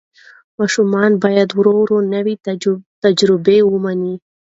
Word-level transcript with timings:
ماشوم 0.57 0.93
باید 1.23 1.49
ورو 1.53 1.73
ورو 1.81 1.97
نوې 2.13 2.35
تجربې 3.03 3.59
ومني. 3.65 4.15